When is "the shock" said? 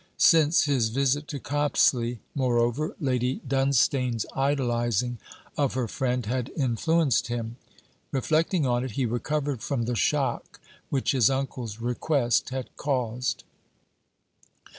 9.83-10.59